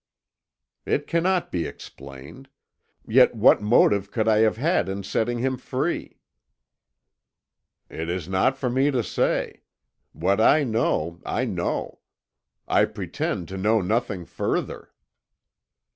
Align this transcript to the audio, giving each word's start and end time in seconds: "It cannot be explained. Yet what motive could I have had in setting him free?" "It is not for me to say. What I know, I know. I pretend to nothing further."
"It 0.83 1.05
cannot 1.05 1.51
be 1.51 1.67
explained. 1.67 2.49
Yet 3.07 3.35
what 3.35 3.61
motive 3.61 4.09
could 4.09 4.27
I 4.27 4.39
have 4.39 4.57
had 4.57 4.89
in 4.89 5.03
setting 5.03 5.37
him 5.37 5.57
free?" 5.59 6.17
"It 7.87 8.09
is 8.09 8.27
not 8.27 8.57
for 8.57 8.67
me 8.71 8.89
to 8.89 9.03
say. 9.03 9.61
What 10.11 10.41
I 10.41 10.63
know, 10.63 11.21
I 11.23 11.45
know. 11.45 11.99
I 12.67 12.85
pretend 12.85 13.47
to 13.49 13.57
nothing 13.59 14.25
further." 14.25 14.91